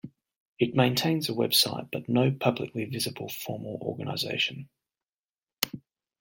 [0.57, 4.67] It maintains a website but no publicly visible formal organisation.